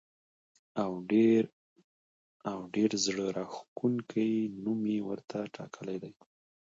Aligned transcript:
او 2.51 2.57
ډېر 2.75 2.91
زړه 3.05 3.25
راښکونکی 3.37 4.31
نوم 4.63 4.79
یې 4.93 4.99
ورته 5.07 5.37
ټاکلی 5.55 5.97
دی. 6.03 6.13